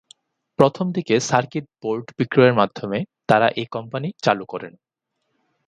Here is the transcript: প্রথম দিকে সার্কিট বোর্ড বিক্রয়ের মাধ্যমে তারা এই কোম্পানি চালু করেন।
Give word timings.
প্রথম 0.59 0.85
দিকে 0.95 1.15
সার্কিট 1.29 1.65
বোর্ড 1.81 2.05
বিক্রয়ের 2.17 2.53
মাধ্যমে 2.53 2.99
তারা 3.29 3.47
এই 3.55 3.67
কোম্পানি 3.75 4.09
চালু 4.25 4.45
করেন। 4.45 4.73